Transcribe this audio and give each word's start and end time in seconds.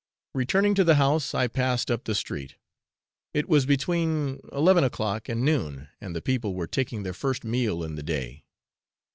Returning 0.33 0.73
to 0.73 0.83
the 0.83 0.95
house, 0.95 1.35
I 1.35 1.45
passed 1.45 1.91
up 1.91 2.05
the 2.05 2.15
'street.' 2.15 2.55
It 3.35 3.47
was 3.47 3.67
between 3.67 4.39
eleven 4.51 4.83
o'clock 4.83 5.29
and 5.29 5.43
noon, 5.45 5.89
and 6.01 6.15
the 6.15 6.23
people 6.23 6.55
were 6.55 6.65
taking 6.65 7.03
their 7.03 7.13
first 7.13 7.43
meal 7.43 7.83
in 7.83 7.93
the 7.93 8.01
day. 8.01 8.43